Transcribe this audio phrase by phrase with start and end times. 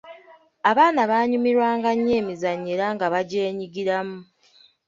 [0.71, 4.17] Abaana baanyumirwanga nnyo emizannyo era nga bagyenyigiramu.